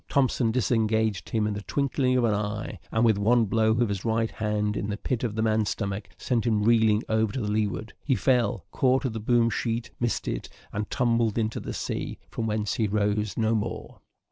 Thompson 0.09 0.49
disengaged 0.49 1.29
him 1.29 1.45
in 1.45 1.53
the 1.53 1.61
twinkling 1.61 2.17
of 2.17 2.23
an 2.23 2.33
eye, 2.33 2.79
and 2.91 3.05
with 3.05 3.19
one 3.19 3.45
blow 3.45 3.69
of 3.69 3.87
his 3.89 4.03
right 4.03 4.31
hand 4.31 4.75
in 4.75 4.89
the 4.89 4.97
pit 4.97 5.23
of 5.23 5.35
the 5.35 5.43
man's 5.43 5.69
stomach, 5.69 6.09
sent 6.17 6.47
him 6.47 6.63
reeling 6.63 7.03
over 7.07 7.31
to 7.33 7.41
leeward. 7.41 7.93
He 8.03 8.15
fell 8.15 8.65
caught 8.71 9.05
at 9.05 9.13
the 9.13 9.19
boom 9.19 9.51
sheet 9.51 9.91
missed 9.99 10.27
it, 10.27 10.49
and 10.73 10.89
tumbled 10.89 11.37
into 11.37 11.59
the 11.59 11.71
sea, 11.71 12.17
from 12.31 12.47
whence 12.47 12.73
he 12.73 12.87
rose 12.87 13.37
no 13.37 13.53
more. 13.53 13.99